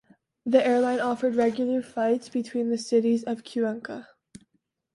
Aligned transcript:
The 0.47 0.65
airline 0.65 0.99
offered 0.99 1.35
regular 1.35 1.83
flights 1.83 2.27
between 2.27 2.71
the 2.71 2.77
cities 2.79 3.23
of 3.23 3.43
Cuenca. 3.43 4.07